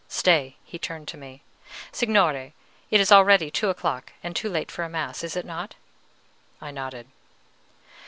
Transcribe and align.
"Stay!" 0.09 0.55
He 0.65 0.79
turned 0.79 1.07
to 1.09 1.15
me: 1.15 1.43
"Signore, 1.91 2.55
it 2.89 2.99
is 2.99 3.11
already 3.11 3.51
two 3.51 3.69
o'clock 3.69 4.13
and 4.23 4.35
too 4.35 4.49
late 4.49 4.71
for 4.71 4.89
mass, 4.89 5.23
is 5.23 5.35
it 5.35 5.45
not?" 5.45 5.75
I 6.59 6.71
nodded. 6.71 7.05